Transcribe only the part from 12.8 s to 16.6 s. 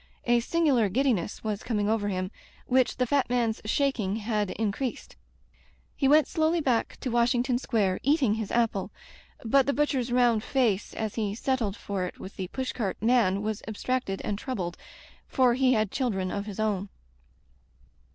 man was abstracted and troubled, for he had children of his